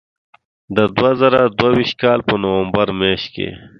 [0.75, 3.47] د دوه زره دوه ویشت کال په نومبر میاشت کې.